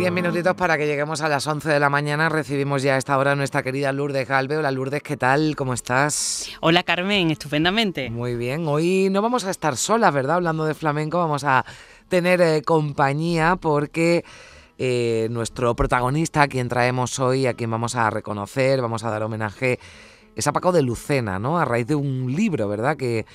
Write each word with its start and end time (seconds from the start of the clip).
Diez 0.00 0.12
minutitos 0.12 0.56
para 0.56 0.78
que 0.78 0.86
lleguemos 0.86 1.20
a 1.20 1.28
las 1.28 1.46
11 1.46 1.68
de 1.68 1.78
la 1.78 1.90
mañana. 1.90 2.30
Recibimos 2.30 2.82
ya 2.82 2.94
a 2.94 2.96
esta 2.96 3.18
hora 3.18 3.32
a 3.32 3.34
nuestra 3.34 3.62
querida 3.62 3.92
Lourdes 3.92 4.26
Galve. 4.26 4.56
Hola 4.56 4.70
Lourdes, 4.70 5.02
¿qué 5.02 5.18
tal? 5.18 5.54
¿Cómo 5.56 5.74
estás? 5.74 6.48
Hola 6.62 6.84
Carmen, 6.84 7.30
estupendamente. 7.30 8.08
Muy 8.08 8.34
bien. 8.34 8.66
Hoy 8.66 9.08
no 9.10 9.20
vamos 9.20 9.44
a 9.44 9.50
estar 9.50 9.76
solas, 9.76 10.14
¿verdad? 10.14 10.36
Hablando 10.36 10.64
de 10.64 10.72
flamenco, 10.72 11.18
vamos 11.18 11.44
a 11.44 11.66
tener 12.08 12.40
eh, 12.40 12.62
compañía 12.62 13.56
porque 13.56 14.24
eh, 14.78 15.28
nuestro 15.30 15.76
protagonista, 15.76 16.40
a 16.40 16.48
quien 16.48 16.70
traemos 16.70 17.18
hoy, 17.18 17.46
a 17.46 17.52
quien 17.52 17.70
vamos 17.70 17.94
a 17.94 18.08
reconocer, 18.08 18.80
vamos 18.80 19.04
a 19.04 19.10
dar 19.10 19.22
homenaje, 19.22 19.78
es 20.34 20.46
a 20.46 20.52
Paco 20.54 20.72
de 20.72 20.80
Lucena, 20.80 21.38
¿no? 21.38 21.58
A 21.58 21.66
raíz 21.66 21.86
de 21.86 21.94
un 21.94 22.34
libro, 22.34 22.68
¿verdad? 22.68 22.96
Que, 22.96 23.26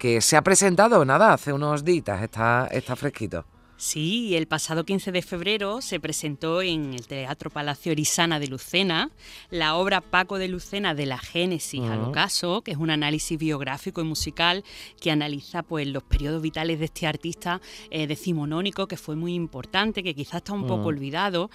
que 0.00 0.20
se 0.20 0.36
ha 0.36 0.42
presentado, 0.42 1.04
nada, 1.04 1.32
hace 1.32 1.52
unos 1.52 1.84
días, 1.84 2.20
está, 2.22 2.66
está 2.72 2.96
fresquito. 2.96 3.44
Sí, 3.80 4.34
el 4.34 4.48
pasado 4.48 4.82
15 4.82 5.12
de 5.12 5.22
febrero 5.22 5.80
se 5.82 6.00
presentó 6.00 6.62
en 6.62 6.94
el 6.94 7.06
Teatro 7.06 7.48
Palacio 7.48 7.92
Orisana 7.92 8.40
de 8.40 8.48
Lucena 8.48 9.12
la 9.50 9.76
obra 9.76 10.00
Paco 10.00 10.38
de 10.38 10.48
Lucena 10.48 10.96
de 10.96 11.06
la 11.06 11.16
Génesis 11.16 11.84
al 11.84 12.00
ocaso, 12.00 12.62
que 12.62 12.72
es 12.72 12.76
un 12.76 12.90
análisis 12.90 13.38
biográfico 13.38 14.00
y 14.00 14.04
musical 14.04 14.64
que 15.00 15.12
analiza 15.12 15.62
pues, 15.62 15.86
los 15.86 16.02
periodos 16.02 16.42
vitales 16.42 16.80
de 16.80 16.86
este 16.86 17.06
artista 17.06 17.60
eh, 17.90 18.08
decimonónico 18.08 18.88
que 18.88 18.96
fue 18.96 19.14
muy 19.14 19.34
importante, 19.34 20.02
que 20.02 20.12
quizás 20.12 20.38
está 20.38 20.54
un 20.54 20.66
poco 20.66 20.88
olvidado. 20.88 21.48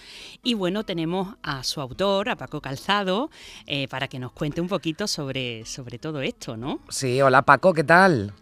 Y 0.44 0.54
bueno, 0.54 0.86
tenemos 0.86 1.36
a 1.44 1.62
su 1.66 1.82
autor, 1.82 2.30
a 2.30 2.38
Paco 2.38 2.62
Calzado, 2.62 3.32
eh, 3.68 3.90
para 3.90 4.08
que 4.08 4.20
nos 4.20 4.32
cuente 4.32 4.62
un 4.62 4.70
poquito 4.70 5.08
sobre, 5.08 5.66
sobre 5.66 6.00
todo 6.00 6.22
esto, 6.22 6.56
¿no? 6.56 6.80
Sí, 6.88 7.22
hola 7.22 7.42
Paco, 7.42 7.74
¿qué 7.74 7.84
tal? 7.84 8.34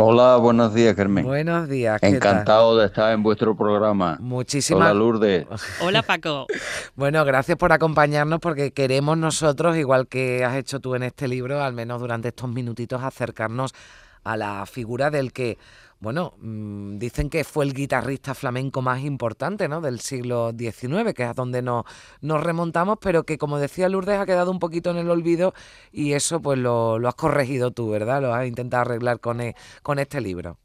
Hola, 0.00 0.36
buenos 0.36 0.74
días, 0.74 0.94
Carmen. 0.94 1.24
Buenos 1.24 1.68
días. 1.68 2.00
Encantado 2.04 2.78
de 2.78 2.86
estar 2.86 3.12
en 3.12 3.24
vuestro 3.24 3.56
programa. 3.56 4.16
Muchísimas 4.20 4.92
Hola, 4.92 4.94
Lourdes. 4.94 5.46
Hola, 5.82 6.02
Paco. 6.02 6.46
bueno, 6.94 7.24
gracias 7.24 7.58
por 7.58 7.72
acompañarnos 7.72 8.38
porque 8.38 8.70
queremos 8.70 9.18
nosotros, 9.18 9.76
igual 9.76 10.06
que 10.06 10.44
has 10.44 10.54
hecho 10.54 10.78
tú 10.78 10.94
en 10.94 11.02
este 11.02 11.26
libro, 11.26 11.60
al 11.60 11.72
menos 11.72 12.00
durante 12.00 12.28
estos 12.28 12.48
minutitos, 12.48 13.02
acercarnos 13.02 13.74
a 14.22 14.36
la 14.36 14.66
figura 14.66 15.10
del 15.10 15.32
que 15.32 15.58
bueno, 16.00 16.34
mm, 16.38 16.98
dicen 16.98 17.28
que 17.28 17.42
fue 17.42 17.64
el 17.64 17.74
guitarrista 17.74 18.34
flamenco 18.34 18.82
más 18.82 19.02
importante 19.02 19.68
¿no? 19.68 19.80
del 19.80 19.98
siglo 20.00 20.52
XIX, 20.56 21.12
que 21.12 21.24
es 21.24 21.28
a 21.30 21.34
donde 21.34 21.60
nos, 21.60 21.84
nos 22.20 22.42
remontamos, 22.42 22.98
pero 23.00 23.24
que 23.24 23.36
como 23.36 23.58
decía 23.58 23.88
Lourdes 23.88 24.20
ha 24.20 24.26
quedado 24.26 24.50
un 24.52 24.60
poquito 24.60 24.90
en 24.90 24.98
el 24.98 25.10
olvido 25.10 25.54
y 25.90 26.12
eso 26.12 26.40
pues 26.40 26.58
lo, 26.58 26.96
has 27.06 27.14
corregido 27.16 27.72
tú, 27.72 27.90
¿verdad? 27.90 28.22
Lo 28.22 28.32
has 28.32 28.46
intentado 28.46 28.82
arreglar 28.82 29.18
con, 29.18 29.40
e, 29.40 29.56
con 29.82 29.98
este 29.98 30.20
libro. 30.20 30.58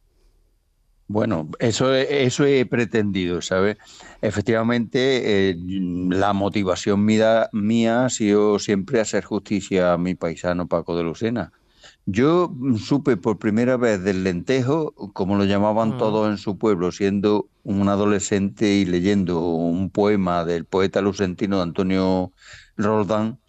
Bueno, 1.07 1.49
eso, 1.59 1.93
eso 1.93 2.45
he 2.45 2.65
pretendido, 2.65 3.41
¿sabes? 3.41 3.77
Efectivamente, 4.21 5.49
eh, 5.49 5.55
la 5.59 6.33
motivación 6.33 7.03
mía, 7.03 7.49
mía 7.51 8.05
ha 8.05 8.09
sido 8.09 8.57
siempre 8.59 8.99
hacer 8.99 9.23
justicia 9.23 9.93
a 9.93 9.97
mi 9.97 10.15
paisano 10.15 10.67
Paco 10.67 10.95
de 10.95 11.03
Lucena 11.03 11.51
yo 12.05 12.49
mm, 12.53 12.77
supe 12.77 13.17
por 13.17 13.39
primera 13.39 13.77
vez 13.77 14.03
del 14.03 14.23
lentejo, 14.23 14.93
como 15.13 15.35
lo 15.37 15.45
llamaban 15.45 15.95
mm. 15.95 15.97
todos 15.97 16.29
en 16.29 16.37
su 16.37 16.57
pueblo, 16.57 16.91
siendo 16.91 17.47
un 17.63 17.87
adolescente 17.89 18.73
y 18.73 18.85
leyendo 18.85 19.39
un 19.39 19.89
poema 19.89 20.45
del 20.45 20.65
poeta 20.65 21.01
lucentino 21.01 21.61
Antonio 21.61 22.31
Roldán, 22.77 23.39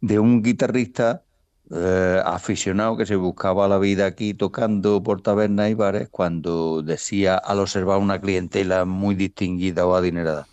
de 0.00 0.18
un 0.18 0.42
guitarrista 0.42 1.22
eh, 1.70 2.20
aficionado 2.24 2.96
que 2.96 3.06
se 3.06 3.16
buscaba 3.16 3.66
la 3.68 3.78
vida 3.78 4.06
aquí 4.06 4.34
tocando 4.34 5.02
por 5.02 5.22
tabernas 5.22 5.70
y 5.70 5.74
bares 5.74 6.08
cuando 6.10 6.82
decía 6.82 7.36
al 7.36 7.60
observar 7.60 7.98
una 7.98 8.20
clientela 8.20 8.84
muy 8.84 9.14
distinguida 9.14 9.86
o 9.86 9.94
adinerada. 9.94 10.46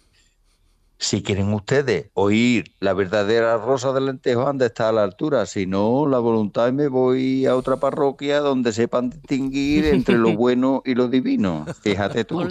Si 1.02 1.24
quieren 1.24 1.52
ustedes 1.52 2.12
oír 2.14 2.76
la 2.80 2.94
verdadera 2.94 3.58
rosa 3.58 3.92
del 3.92 4.06
lentejo, 4.06 4.48
han 4.48 4.60
de 4.60 4.68
estar 4.68 4.90
a 4.90 4.92
la 4.92 5.04
altura. 5.04 5.48
Si 5.48 5.66
no, 5.66 6.06
la 6.06 6.20
voluntad 6.20 6.72
me 6.72 6.90
voy 6.90 7.48
a 7.48 7.56
otra 7.56 7.78
parroquia 7.78 8.40
donde 8.40 8.72
sepan 8.72 9.10
distinguir 9.10 9.86
entre 9.86 10.20
lo 10.20 10.32
bueno 10.38 10.84
y 10.86 10.94
lo 10.94 11.08
divino. 11.08 11.66
Fíjate 11.82 12.24
tú. 12.24 12.48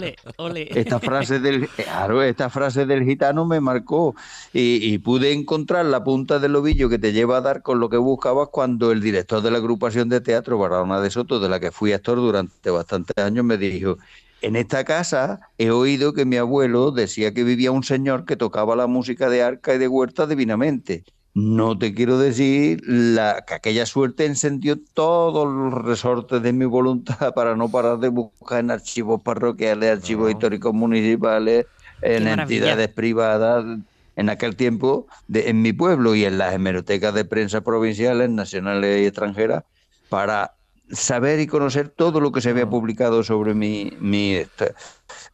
Esta 0.53 0.99
frase 0.99 1.39
del, 1.39 1.69
esta 2.25 2.49
frase 2.49 2.85
del 2.85 3.05
gitano 3.05 3.45
me 3.45 3.61
marcó 3.61 4.15
y, 4.51 4.97
pude 4.97 5.31
encontrar 5.31 5.85
la 5.85 6.03
punta 6.03 6.37
del 6.37 6.53
ovillo 6.57 6.89
que 6.89 6.99
te 6.99 7.13
lleva 7.13 7.37
a 7.37 7.41
dar 7.41 7.61
con 7.61 7.79
lo 7.79 7.87
que 7.87 7.95
buscabas 7.95 8.49
cuando 8.49 8.91
el 8.91 8.99
director 8.99 9.41
de 9.41 9.49
la 9.49 9.59
agrupación 9.59 10.09
de 10.09 10.19
teatro 10.19 10.57
Barahona 10.57 10.99
de 10.99 11.09
Soto, 11.09 11.39
de 11.39 11.47
la 11.47 11.61
que 11.61 11.71
fui 11.71 11.93
actor 11.93 12.17
durante 12.17 12.69
bastantes 12.69 13.17
años, 13.17 13.45
me 13.45 13.57
dijo, 13.57 13.97
en 14.41 14.55
esta 14.55 14.83
casa 14.83 15.39
he 15.57 15.69
oído 15.69 16.13
que 16.13 16.25
mi 16.25 16.37
abuelo 16.37 16.91
decía 16.91 17.33
que 17.33 17.43
vivía 17.43 17.71
un 17.71 17.83
señor 17.83 18.25
que 18.25 18.35
tocaba 18.35 18.75
la 18.75 18.87
música 18.87 19.29
de 19.29 19.43
arca 19.43 19.73
y 19.73 19.77
de 19.77 19.87
huerta 19.87 20.27
divinamente. 20.27 21.03
No 21.33 21.77
te 21.77 21.93
quiero 21.93 22.17
decir 22.17 22.81
la, 22.85 23.45
que 23.47 23.53
aquella 23.53 23.85
suerte 23.85 24.25
encendió 24.25 24.77
todos 24.93 25.47
los 25.47 25.73
resortes 25.85 26.41
de 26.41 26.51
mi 26.51 26.65
voluntad 26.65 27.33
para 27.35 27.55
no 27.55 27.69
parar 27.69 27.99
de 27.99 28.09
buscar 28.09 28.59
en 28.59 28.71
archivos 28.71 29.21
parroquiales, 29.21 29.91
archivos 29.91 30.31
históricos 30.31 30.73
municipales, 30.73 31.67
en 32.01 32.27
entidades 32.27 32.89
privadas, 32.89 33.63
en 34.15 34.29
aquel 34.29 34.55
tiempo 34.55 35.07
en 35.33 35.61
mi 35.61 35.71
pueblo 35.71 36.15
y 36.15 36.25
en 36.25 36.37
las 36.37 36.53
hemerotecas 36.53 37.13
de 37.13 37.23
prensa 37.23 37.61
provinciales, 37.61 38.29
nacionales 38.29 39.01
y 39.01 39.05
extranjeras, 39.05 39.63
para 40.09 40.55
saber 40.91 41.39
y 41.39 41.47
conocer 41.47 41.89
todo 41.89 42.19
lo 42.19 42.31
que 42.31 42.41
se 42.41 42.49
había 42.49 42.69
publicado 42.69 43.23
sobre 43.23 43.53
mi, 43.53 43.93
mi, 43.99 44.35
este, 44.35 44.73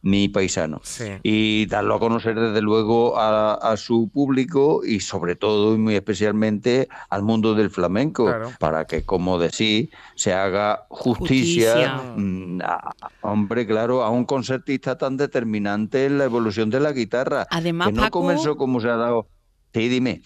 mi 0.02 0.28
paisano. 0.28 0.80
Y 1.22 1.66
darlo 1.66 1.94
a 1.94 1.98
conocer 1.98 2.38
desde 2.38 2.60
luego 2.60 3.18
a, 3.18 3.76
su 3.76 4.08
público 4.08 4.80
y 4.84 5.00
sobre 5.00 5.36
todo 5.36 5.74
y 5.74 5.78
muy 5.78 5.94
especialmente 5.94 6.88
al 7.10 7.22
mundo 7.22 7.54
del 7.54 7.70
flamenco, 7.70 8.32
para 8.58 8.86
que, 8.86 9.04
como 9.04 9.38
decís, 9.38 9.90
se 10.14 10.32
haga 10.32 10.86
justicia, 10.88 12.02
mm, 12.16 12.60
hombre, 13.22 13.66
claro, 13.66 14.02
a 14.02 14.10
un 14.10 14.24
concertista 14.24 14.96
tan 14.98 15.16
determinante 15.16 16.06
en 16.06 16.18
la 16.18 16.24
evolución 16.24 16.70
de 16.70 16.80
la 16.80 16.92
guitarra. 16.92 17.46
Además, 17.50 17.88
que 17.88 17.94
no 17.94 18.10
comenzó 18.10 18.56
como 18.56 18.80
se 18.80 18.88
ha 18.88 18.96
dado. 18.96 19.28
Sí, 19.72 19.88
dime. 19.88 20.22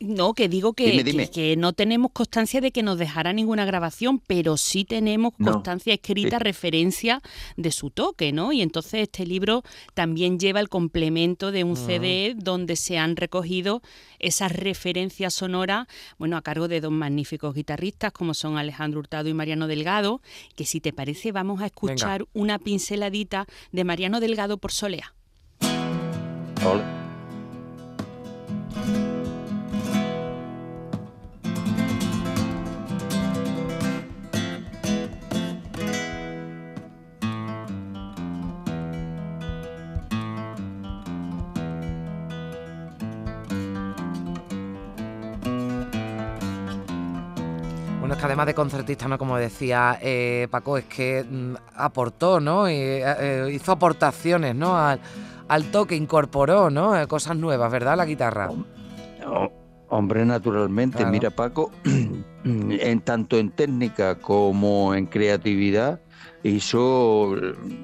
No, 0.00 0.32
que 0.32 0.48
digo 0.48 0.72
que, 0.72 1.28
Que, 1.30 1.56
no 1.56 1.74
tenemos 1.74 2.10
constancia 2.12 2.62
de 2.62 2.72
que 2.72 2.82
nos 2.82 2.98
dejara 2.98 3.34
ninguna 3.34 3.66
grabación, 3.66 4.18
pero 4.18 4.56
sí 4.56 4.86
tenemos 4.86 5.34
constancia 5.34 5.92
escrita, 5.92 6.38
referencia 6.38 7.20
de 7.58 7.70
su 7.70 7.90
toque, 7.90 8.32
¿no? 8.32 8.50
Y 8.52 8.62
entonces 8.62 9.02
este 9.02 9.26
libro 9.26 9.62
también 9.92 10.38
lleva 10.38 10.60
el 10.60 10.70
complemento 10.70 11.52
de 11.52 11.64
un. 11.64 11.76
CD 11.80 12.34
donde 12.36 12.76
se 12.76 12.98
han 12.98 13.16
recogido 13.16 13.82
esas 14.18 14.52
referencias 14.52 15.34
sonoras, 15.34 15.86
bueno, 16.18 16.36
a 16.36 16.42
cargo 16.42 16.68
de 16.68 16.80
dos 16.80 16.92
magníficos 16.92 17.54
guitarristas 17.54 18.12
como 18.12 18.34
son 18.34 18.58
Alejandro 18.58 19.00
Hurtado 19.00 19.28
y 19.28 19.34
Mariano 19.34 19.66
Delgado, 19.66 20.20
que 20.56 20.66
si 20.66 20.80
te 20.80 20.92
parece 20.92 21.32
vamos 21.32 21.62
a 21.62 21.66
escuchar 21.66 22.26
una 22.32 22.58
pinceladita 22.58 23.46
de 23.72 23.84
Mariano 23.84 24.20
Delgado 24.20 24.58
por 24.58 24.72
Solea. 24.72 25.14
Hola. 26.64 27.00
Que 48.18 48.24
además 48.24 48.46
de 48.46 48.54
concertista, 48.54 49.08
¿no? 49.08 49.18
Como 49.18 49.36
decía 49.36 49.98
eh, 50.00 50.48
Paco, 50.50 50.78
es 50.78 50.84
que 50.84 51.24
mm, 51.28 51.54
aportó, 51.76 52.40
¿no? 52.40 52.68
Y, 52.68 52.74
eh, 52.74 53.02
eh, 53.04 53.50
hizo 53.52 53.72
aportaciones, 53.72 54.54
¿no? 54.54 54.76
Al, 54.76 55.00
toque, 55.72 55.96
incorporó, 55.96 56.70
¿no? 56.70 56.92
cosas 57.08 57.36
nuevas, 57.36 57.70
¿verdad? 57.72 57.96
La 57.96 58.04
guitarra. 58.04 58.50
Hombre, 59.88 60.24
naturalmente. 60.24 61.04
Mira, 61.06 61.30
Paco, 61.30 61.72
en 62.44 63.00
tanto 63.00 63.36
en 63.36 63.50
técnica 63.50 64.14
como 64.14 64.94
en 64.94 65.06
creatividad, 65.06 66.00
hizo 66.44 67.34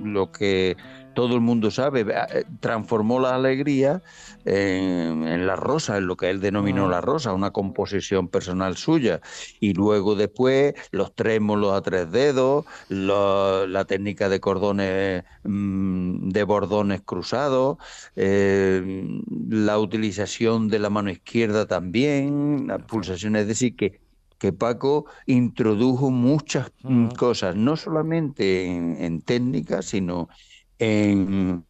lo 0.04 0.30
que 0.30 0.76
todo 1.16 1.34
el 1.34 1.40
mundo 1.40 1.70
sabe, 1.70 2.02
eh, 2.02 2.44
transformó 2.60 3.18
la 3.18 3.34
alegría 3.34 4.02
en, 4.44 5.46
la 5.46 5.56
rosa, 5.56 5.96
en 5.96 6.06
lo 6.06 6.16
que 6.16 6.28
él 6.28 6.40
denominó 6.40 6.88
la 6.88 7.00
rosa, 7.00 7.32
una 7.32 7.52
composición 7.52 8.28
personal 8.28 8.76
suya. 8.76 9.20
Y 9.58 9.72
luego 9.72 10.14
después 10.14 10.74
los 10.92 11.14
trémolos 11.14 11.72
a 11.72 11.80
tres 11.80 12.12
dedos, 12.12 12.66
la 12.90 13.84
técnica 13.86 14.28
de 14.28 14.40
cordones, 14.40 15.24
mm, 15.44 16.28
de 16.28 16.44
bordones 16.44 17.00
cruzados, 17.00 17.78
eh, 18.14 19.04
la 19.48 19.78
utilización 19.78 20.68
de 20.68 20.78
la 20.78 20.90
mano 20.90 21.10
izquierda 21.10 21.66
también, 21.66 22.66
las 22.68 22.82
pulsaciones, 22.82 23.42
es 23.42 23.48
decir, 23.48 23.74
que 23.74 24.06
que 24.38 24.52
Paco 24.52 25.06
introdujo 25.26 26.10
muchas 26.10 26.70
mm, 26.82 27.08
cosas, 27.08 27.56
no 27.56 27.76
solamente 27.76 28.66
en, 28.66 29.20
técnica, 29.22 29.82
sino 29.82 30.28
en 30.78 31.64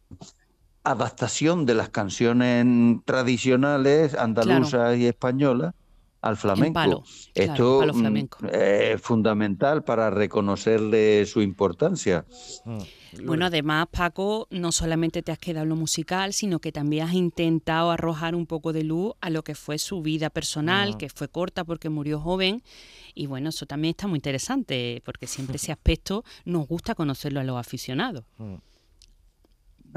adaptación 0.83 1.65
de 1.65 1.75
las 1.75 1.89
canciones 1.89 2.65
tradicionales 3.05 4.15
andaluzas 4.15 4.97
y 4.97 5.05
españolas 5.05 5.73
al 6.21 6.37
flamenco. 6.37 7.03
Esto 7.33 7.83
mm, 7.93 8.47
es 8.51 9.01
fundamental 9.01 9.83
para 9.83 10.09
reconocerle 10.09 11.25
su 11.25 11.41
importancia. 11.41 12.25
Mm. 12.65 12.77
Bueno, 13.25 13.45
además, 13.45 13.87
Paco, 13.89 14.47
no 14.51 14.71
solamente 14.71 15.21
te 15.23 15.31
has 15.31 15.39
quedado 15.39 15.63
en 15.63 15.69
lo 15.69 15.75
musical, 15.75 16.33
sino 16.33 16.59
que 16.59 16.71
también 16.71 17.07
has 17.07 17.13
intentado 17.13 17.91
arrojar 17.91 18.35
un 18.35 18.45
poco 18.45 18.73
de 18.73 18.83
luz 18.83 19.13
a 19.21 19.29
lo 19.29 19.43
que 19.43 19.55
fue 19.55 19.77
su 19.77 20.01
vida 20.01 20.29
personal, 20.29 20.97
que 20.97 21.09
fue 21.09 21.27
corta 21.27 21.63
porque 21.63 21.89
murió 21.89 22.19
joven. 22.19 22.63
Y 23.13 23.25
bueno, 23.25 23.49
eso 23.49 23.65
también 23.65 23.91
está 23.91 24.07
muy 24.07 24.17
interesante, 24.17 25.01
porque 25.05 25.25
siempre 25.25 25.55
ese 25.55 25.71
aspecto 25.71 26.23
nos 26.45 26.67
gusta 26.67 26.95
conocerlo 26.95 27.39
a 27.39 27.43
los 27.43 27.57
aficionados. 27.57 28.25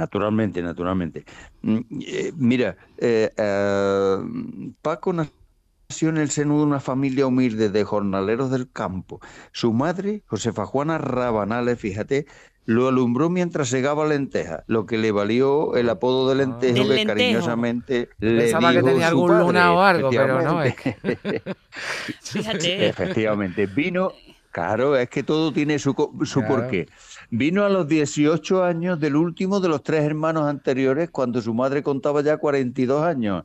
Naturalmente, 0.00 0.62
naturalmente. 0.62 1.26
Mm, 1.60 1.80
eh, 2.06 2.32
mira, 2.34 2.74
eh, 2.96 3.30
eh, 3.36 4.16
Paco 4.80 5.12
nació 5.12 6.08
en 6.08 6.16
el 6.16 6.30
seno 6.30 6.56
de 6.56 6.64
una 6.64 6.80
familia 6.80 7.26
humilde 7.26 7.68
de 7.68 7.84
jornaleros 7.84 8.50
del 8.50 8.72
campo. 8.72 9.20
Su 9.52 9.74
madre, 9.74 10.22
Josefa 10.26 10.64
Juana 10.64 10.96
Rabanales, 10.96 11.78
fíjate, 11.78 12.24
lo 12.64 12.88
alumbró 12.88 13.28
mientras 13.28 13.68
segaba 13.68 14.06
lentejas, 14.06 14.62
lo 14.68 14.86
que 14.86 14.96
le 14.96 15.12
valió 15.12 15.76
el 15.76 15.90
apodo 15.90 16.30
de 16.30 16.36
lentejo 16.36 16.88
que 16.88 17.04
cariñosamente 17.04 18.08
le 18.20 18.44
Pensaba 18.44 18.72
que 18.72 18.82
tenía 18.82 19.08
algún 19.08 19.38
luna 19.38 19.74
o 19.74 19.80
algo, 19.82 20.08
pero 20.08 20.40
no. 20.40 20.62
Es 20.62 20.76
Fíjate. 22.22 22.88
Efectivamente, 22.88 23.66
vino, 23.66 24.12
claro, 24.50 24.96
es 24.96 25.08
que 25.08 25.22
todo 25.22 25.52
tiene 25.52 25.78
su, 25.78 25.94
su 26.24 26.44
porqué. 26.44 26.88
Vino 27.30 27.64
a 27.64 27.68
los 27.68 27.88
18 27.88 28.64
años 28.64 29.00
del 29.00 29.16
último 29.16 29.60
de 29.60 29.68
los 29.68 29.82
tres 29.82 30.04
hermanos 30.04 30.48
anteriores, 30.48 31.10
cuando 31.10 31.40
su 31.40 31.54
madre 31.54 31.82
contaba 31.82 32.22
ya 32.22 32.36
42 32.36 33.02
años. 33.02 33.44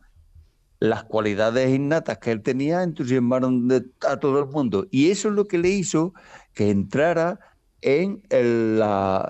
Las 0.79 1.05
cualidades 1.05 1.73
innatas 1.73 2.17
que 2.17 2.31
él 2.31 2.41
tenía 2.41 2.83
entusiasmaron 2.83 3.69
a 4.07 4.17
todo 4.17 4.39
el 4.39 4.47
mundo. 4.47 4.87
Y 4.91 5.09
eso 5.09 5.29
es 5.29 5.35
lo 5.35 5.45
que 5.45 5.57
le 5.57 5.69
hizo 5.69 6.13
que 6.53 6.69
entrara 6.69 7.39
en 7.81 8.23
el, 8.29 8.81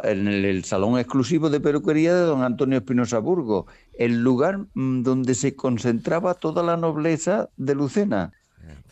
en 0.03 0.27
el, 0.27 0.63
salón 0.63 0.97
exclusivo 0.97 1.49
de 1.49 1.59
peluquería 1.59 2.15
de 2.15 2.21
don 2.21 2.41
Antonio 2.41 2.77
Espinosa 2.77 3.19
Burgo, 3.19 3.67
el 3.99 4.23
lugar 4.23 4.59
mm, 4.73 5.03
donde 5.03 5.35
se 5.35 5.55
concentraba 5.55 6.35
toda 6.35 6.63
la 6.63 6.77
nobleza 6.77 7.49
de 7.57 7.75
Lucena. 7.75 8.31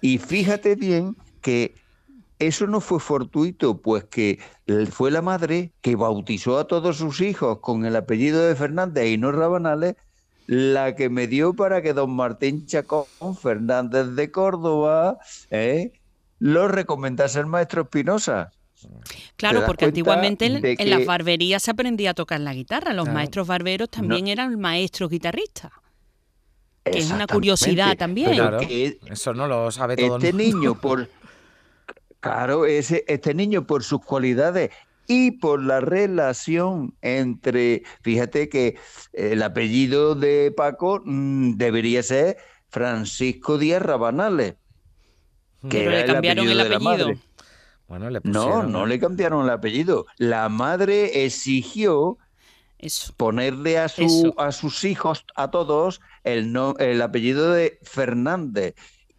Y 0.01 0.17
fíjate 0.17 0.75
bien 0.75 1.15
que 1.41 1.75
eso 2.47 2.67
no 2.67 2.81
fue 2.81 2.99
fortuito, 2.99 3.81
pues 3.81 4.05
que 4.05 4.39
fue 4.91 5.11
la 5.11 5.21
madre 5.21 5.73
que 5.81 5.95
bautizó 5.95 6.59
a 6.59 6.67
todos 6.67 6.97
sus 6.97 7.21
hijos 7.21 7.59
con 7.59 7.85
el 7.85 7.95
apellido 7.95 8.45
de 8.45 8.55
Fernández 8.55 9.07
y 9.07 9.17
no 9.17 9.31
Rabanales, 9.31 9.95
la 10.47 10.95
que 10.95 11.09
me 11.09 11.27
dio 11.27 11.53
para 11.53 11.81
que 11.81 11.93
don 11.93 12.15
Martín 12.15 12.65
Chacón 12.65 13.05
Fernández 13.41 14.07
de 14.15 14.31
Córdoba 14.31 15.17
¿eh? 15.49 15.93
lo 16.39 16.67
recomendase 16.67 17.39
el 17.39 17.45
maestro 17.45 17.83
Espinosa. 17.83 18.51
Claro, 19.37 19.63
porque 19.65 19.85
antiguamente 19.85 20.45
en, 20.45 20.89
las 20.89 21.05
barberías 21.05 21.63
se 21.63 21.71
aprendía 21.71 22.11
a 22.11 22.13
tocar 22.13 22.41
la 22.41 22.53
guitarra. 22.53 22.93
Los 22.93 23.07
maestros 23.07 23.47
barberos 23.47 23.89
también 23.89 24.27
eran 24.27 24.59
maestros 24.59 25.09
guitarristas. 25.09 25.71
Que 26.83 26.99
es 26.99 27.11
una 27.11 27.27
curiosidad 27.27 27.95
también. 27.95 28.37
eso 29.09 29.33
no 29.33 29.47
lo 29.47 29.71
sabe 29.71 29.95
todo 29.95 30.17
Este 30.17 30.33
niño, 30.33 30.75
por. 30.75 31.07
Claro, 32.23 32.65
ese, 32.65 33.03
este 33.09 33.33
niño, 33.33 33.67
por 33.67 33.83
sus 33.83 33.99
cualidades 33.99 34.69
y 35.07 35.31
por 35.31 35.61
la 35.61 35.81
relación 35.81 36.95
entre. 37.01 37.83
Fíjate 38.01 38.47
que 38.47 38.77
el 39.11 39.43
apellido 39.43 40.15
de 40.15 40.53
Paco 40.55 41.01
mm, 41.03 41.57
debería 41.57 42.01
ser 42.01 42.37
Francisco 42.69 43.57
Díaz 43.57 43.81
Rabanales. 43.81 44.55
Que 45.69 45.89
le 45.89 46.05
cambiaron 46.05 46.47
el 46.47 46.61
apellido 46.61 47.13
no, 48.23 48.63
no 48.63 48.85
le 48.85 48.99
cambiaron 48.99 49.43
el 49.43 49.49
apellido. 49.49 50.05
La 50.17 50.47
madre 50.47 51.25
exigió 51.25 52.17
ponerle 53.17 53.79
a, 53.79 53.87
su, 53.89 54.33
a 54.37 54.53
sus 54.53 54.83
hijos, 54.83 55.25
a 55.35 55.51
todos, 55.51 56.01
el, 56.23 56.55
el 56.79 57.01
apellido 57.01 57.51
de 57.51 57.79
Fernández. 57.83 58.75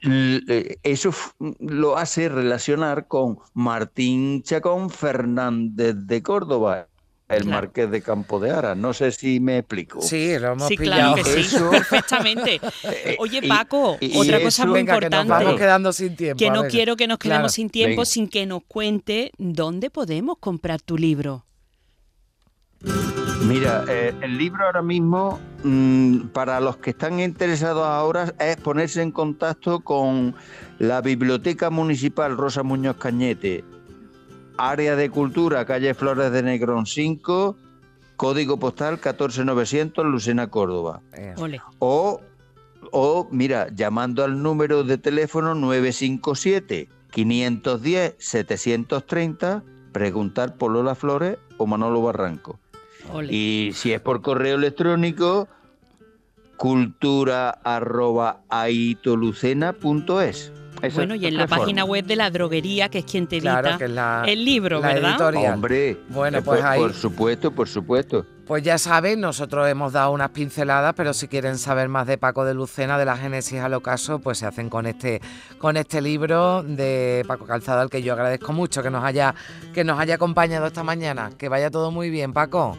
Eh, 0.06 0.76
eso 0.82 1.14
lo 1.60 1.96
hace 1.96 2.28
relacionar 2.28 3.06
con 3.06 3.38
Martín 3.54 4.42
Chacón 4.42 4.90
Fernández 4.90 5.94
de 5.98 6.22
Córdoba, 6.22 6.88
el 7.28 7.46
Marqués 7.46 7.90
de 7.90 8.02
Campo 8.02 8.38
de 8.38 8.50
Ara. 8.50 8.74
No 8.74 8.92
sé 8.92 9.12
si 9.12 9.40
me 9.40 9.58
explico. 9.58 10.02
Sí, 10.02 10.38
lo 10.38 10.52
hemos 10.52 10.68
sí, 10.68 10.76
Claro 10.76 11.14
que 11.14 11.24
sí, 11.24 11.56
perfectamente. 11.70 12.60
Eh, 13.06 13.16
Oye, 13.18 13.42
Paco, 13.46 13.98
otra 14.14 14.40
cosa 14.40 14.66
muy 14.66 14.80
importante. 14.80 15.16
Que 15.16 15.24
nos 15.24 15.28
vamos 15.28 15.60
quedando 15.60 15.92
sin 15.92 16.16
tiempo. 16.16 16.38
Que 16.38 16.50
no 16.50 16.64
quiero 16.64 16.96
que 16.96 17.06
nos 17.06 17.18
quedemos 17.18 17.52
sin 17.52 17.70
tiempo 17.70 18.04
sin 18.04 18.28
que 18.28 18.46
nos 18.46 18.62
cuente 18.66 19.32
dónde 19.38 19.90
podemos 19.90 20.38
comprar 20.38 20.80
tu 20.80 20.96
libro. 20.98 21.44
Mira, 23.42 23.84
eh, 23.88 24.14
el 24.22 24.38
libro 24.38 24.64
ahora 24.64 24.80
mismo, 24.80 25.38
mm, 25.64 26.28
para 26.28 26.60
los 26.60 26.78
que 26.78 26.90
están 26.90 27.20
interesados 27.20 27.86
ahora, 27.86 28.32
es 28.38 28.56
ponerse 28.56 29.02
en 29.02 29.10
contacto 29.10 29.80
con 29.80 30.34
la 30.78 31.02
Biblioteca 31.02 31.68
Municipal 31.68 32.36
Rosa 32.38 32.62
Muñoz 32.62 32.96
Cañete, 32.96 33.64
Área 34.56 34.96
de 34.96 35.10
Cultura, 35.10 35.66
calle 35.66 35.92
Flores 35.94 36.32
de 36.32 36.42
Negrón 36.42 36.86
5, 36.86 37.56
código 38.16 38.58
postal 38.58 38.98
14900, 38.98 40.06
Lucena, 40.06 40.48
Córdoba. 40.48 41.02
O, 41.80 42.20
o, 42.92 43.28
mira, 43.30 43.68
llamando 43.74 44.24
al 44.24 44.42
número 44.42 44.84
de 44.84 44.96
teléfono 44.96 45.54
957 45.54 46.88
510 47.10 48.14
730, 48.18 49.62
preguntar 49.92 50.56
por 50.56 50.72
Lola 50.72 50.94
Flores 50.94 51.36
o 51.58 51.66
Manolo 51.66 52.02
Barranco. 52.02 52.58
Y 53.28 53.70
si 53.74 53.92
es 53.92 54.00
por 54.00 54.22
correo 54.22 54.56
electrónico, 54.56 55.48
cultura 56.56 57.50
arroba 57.50 58.40
bueno, 60.92 61.14
y 61.14 61.26
en 61.26 61.36
la 61.36 61.46
página 61.46 61.84
web 61.84 62.04
de 62.04 62.16
la 62.16 62.30
droguería, 62.30 62.88
que 62.88 62.98
es 62.98 63.04
quien 63.04 63.26
te 63.26 63.38
edita 63.38 64.24
el 64.26 64.44
libro, 64.44 64.80
¿verdad? 64.80 65.34
Hombre, 65.52 65.98
bueno, 66.10 66.42
pues 66.42 66.62
ahí. 66.62 66.80
Por 66.80 66.92
supuesto, 66.92 67.50
por 67.50 67.68
supuesto. 67.68 68.26
Pues 68.46 68.62
ya 68.62 68.76
saben, 68.76 69.20
nosotros 69.20 69.66
hemos 69.68 69.94
dado 69.94 70.10
unas 70.10 70.30
pinceladas, 70.30 70.92
pero 70.94 71.14
si 71.14 71.28
quieren 71.28 71.56
saber 71.56 71.88
más 71.88 72.06
de 72.06 72.18
Paco 72.18 72.44
de 72.44 72.52
Lucena, 72.52 72.98
de 72.98 73.06
la 73.06 73.16
Génesis 73.16 73.60
al 73.60 73.72
ocaso, 73.72 74.18
pues 74.18 74.38
se 74.38 74.46
hacen 74.46 74.68
con 74.68 74.84
este, 74.84 75.22
con 75.58 75.78
este 75.78 76.02
libro 76.02 76.62
de 76.62 77.24
Paco 77.26 77.46
Calzado, 77.46 77.80
al 77.80 77.88
que 77.88 78.02
yo 78.02 78.12
agradezco 78.12 78.52
mucho 78.52 78.82
que 78.82 78.90
nos 78.90 79.02
haya, 79.02 79.34
que 79.72 79.84
nos 79.84 79.98
haya 79.98 80.16
acompañado 80.16 80.66
esta 80.66 80.82
mañana. 80.82 81.30
Que 81.38 81.48
vaya 81.48 81.70
todo 81.70 81.90
muy 81.90 82.10
bien, 82.10 82.34
Paco. 82.34 82.76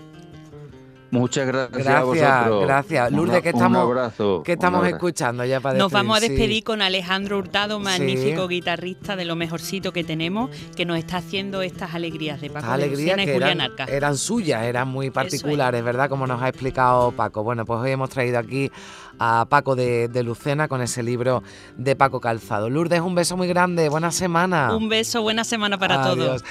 Muchas 1.12 1.47
gracias, 1.47 1.71
gracias 1.71 1.95
a 1.95 2.03
vosotros. 2.03 2.65
Gracias. 2.65 3.12
Lourdes, 3.12 3.41
que 3.41 3.50
estamos, 3.50 4.43
que 4.43 4.53
estamos 4.53 4.88
escuchando 4.88 5.45
ya 5.45 5.59
para 5.59 5.77
Nos 5.77 5.91
vamos 5.91 6.17
a 6.17 6.19
despedir 6.19 6.63
con 6.63 6.81
Alejandro 6.81 7.38
Hurtado, 7.38 7.79
magnífico 7.79 8.47
guitarrista 8.47 9.15
de 9.15 9.25
lo 9.25 9.35
mejorcito 9.35 9.91
que 9.91 10.03
tenemos, 10.03 10.50
que 10.75 10.85
nos 10.85 10.97
está 10.97 11.17
haciendo 11.17 11.62
estas 11.62 11.93
alegrías 11.93 12.41
de 12.41 12.50
Paco 12.50 12.67
y 12.79 12.89
Julián 12.89 13.19
eran, 13.19 13.59
eran 13.88 14.17
suyas, 14.17 14.63
eran 14.63 14.88
muy 14.88 15.09
particulares, 15.09 15.83
¿verdad? 15.83 16.09
Como 16.09 16.27
nos 16.27 16.41
ha 16.41 16.50
explicado 16.50 17.12
Paco. 17.12 17.43
Bueno, 17.43 17.65
pues 17.65 17.79
hoy 17.79 17.91
hemos 17.91 18.09
traído 18.09 18.39
aquí 18.39 18.71
a 19.19 19.45
Paco 19.50 19.75
de, 19.75 20.09
Lucena 20.24 20.67
con 20.67 20.81
ese 20.81 21.03
libro 21.03 21.43
de 21.77 21.95
Paco 21.95 22.19
Calzado. 22.19 22.69
Lourdes, 22.69 23.01
un 23.01 23.15
beso 23.15 23.38
muy 23.38 23.47
grande, 23.47 23.89
buena 23.89 24.12
semana. 24.12 24.75
Un 24.75 24.89
beso, 24.89 25.21
buena 25.21 25.43
semana 25.43 25.77
para 25.77 26.03
todos. 26.03 26.43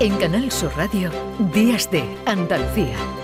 En 0.00 0.16
Canal 0.16 0.50
Sur 0.52 0.72
Radio, 0.76 1.10
Días 1.52 1.90
de 1.90 2.04
Andalucía. 2.26 2.96